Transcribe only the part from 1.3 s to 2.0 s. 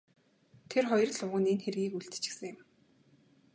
нь энэ хэргийг